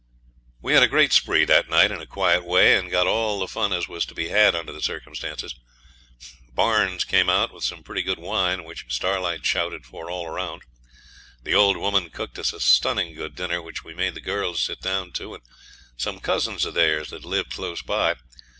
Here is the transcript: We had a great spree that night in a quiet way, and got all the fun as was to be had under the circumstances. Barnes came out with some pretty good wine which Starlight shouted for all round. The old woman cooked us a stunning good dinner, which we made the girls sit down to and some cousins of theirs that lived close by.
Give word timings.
We 0.63 0.73
had 0.73 0.81
a 0.81 0.87
great 0.87 1.13
spree 1.13 1.45
that 1.45 1.69
night 1.69 1.91
in 1.91 2.01
a 2.01 2.07
quiet 2.07 2.43
way, 2.43 2.75
and 2.75 2.89
got 2.89 3.05
all 3.05 3.37
the 3.39 3.47
fun 3.47 3.71
as 3.71 3.87
was 3.87 4.03
to 4.07 4.15
be 4.15 4.29
had 4.29 4.55
under 4.55 4.71
the 4.71 4.81
circumstances. 4.81 5.53
Barnes 6.55 7.03
came 7.03 7.29
out 7.29 7.53
with 7.53 7.63
some 7.63 7.83
pretty 7.83 8.01
good 8.01 8.17
wine 8.17 8.63
which 8.63 8.87
Starlight 8.91 9.45
shouted 9.45 9.85
for 9.85 10.09
all 10.09 10.27
round. 10.29 10.63
The 11.43 11.53
old 11.53 11.77
woman 11.77 12.09
cooked 12.09 12.39
us 12.39 12.51
a 12.51 12.59
stunning 12.59 13.13
good 13.13 13.35
dinner, 13.35 13.61
which 13.61 13.83
we 13.83 13.93
made 13.93 14.15
the 14.15 14.21
girls 14.21 14.59
sit 14.59 14.81
down 14.81 15.11
to 15.11 15.35
and 15.35 15.43
some 15.97 16.19
cousins 16.19 16.65
of 16.65 16.73
theirs 16.73 17.11
that 17.11 17.23
lived 17.23 17.51
close 17.53 17.83
by. 17.83 18.15